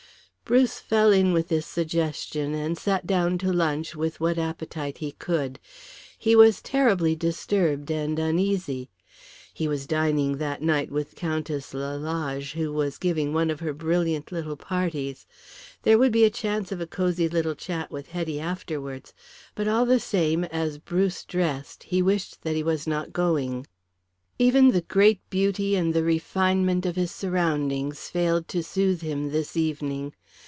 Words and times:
Bruce 0.43 0.79
fell 0.81 1.13
in 1.13 1.31
with 1.31 1.47
this 1.47 1.65
suggestion, 1.65 2.53
and 2.53 2.77
sat 2.77 3.07
down 3.07 3.37
to 3.37 3.53
lunch 3.53 3.95
with 3.95 4.19
what 4.19 4.37
appetite 4.37 4.97
he 4.97 5.13
could. 5.13 5.59
He 6.17 6.35
was 6.35 6.61
terribly 6.61 7.15
disturbed 7.15 7.89
and 7.89 8.19
uneasy. 8.19 8.89
He 9.53 9.69
was 9.69 9.87
dining 9.87 10.39
that 10.39 10.61
night 10.61 10.91
with 10.91 11.15
Countess 11.15 11.73
Lalage, 11.73 12.51
who 12.51 12.73
was 12.73 12.97
giving 12.97 13.31
one 13.31 13.49
of 13.49 13.61
her 13.61 13.71
brilliant 13.71 14.29
little 14.33 14.57
parties. 14.57 15.25
There 15.83 15.97
would 15.97 16.11
be 16.11 16.25
a 16.25 16.29
chance 16.29 16.69
of 16.73 16.81
a 16.81 16.85
cosy 16.85 17.29
little 17.29 17.55
chat 17.55 17.89
with 17.89 18.09
Hetty 18.09 18.37
afterwards, 18.41 19.13
but 19.55 19.69
all 19.69 19.85
the 19.85 20.01
same 20.01 20.43
as 20.43 20.79
Bruce 20.79 21.23
dressed 21.23 21.83
he 21.83 22.01
wished 22.01 22.41
that 22.41 22.57
he 22.57 22.63
was 22.63 22.85
not 22.85 23.13
going. 23.13 23.67
Even 24.37 24.71
the 24.71 24.81
great 24.81 25.21
beauty 25.29 25.75
and 25.77 25.93
the 25.93 26.03
refinement 26.03 26.85
of 26.85 26.97
his 26.97 27.11
surroundings 27.11 28.09
failed 28.09 28.47
to 28.49 28.61
soothe 28.63 29.01
him 29.01 29.31
this 29.31 29.55
evening. 29.55 30.13